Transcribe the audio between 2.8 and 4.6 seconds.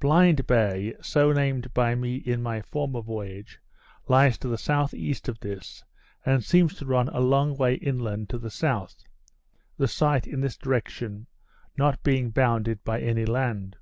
voyage, lies to the